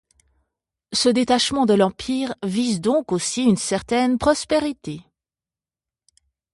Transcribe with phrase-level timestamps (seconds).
[0.93, 5.03] Ce détachement de l'Empire vise donc aussi une certaine prospérité.